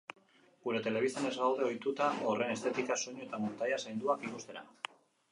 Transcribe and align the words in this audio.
Gure 0.67 0.79
telebistan 0.85 1.25
ez 1.31 1.33
gaude 1.41 1.65
ohituta 1.65 2.07
horren 2.29 2.53
estetika, 2.53 2.97
soinu 3.03 3.21
eta 3.27 3.41
muntaia 3.43 3.77
zainduak 3.85 4.25
ikustera. 4.29 4.65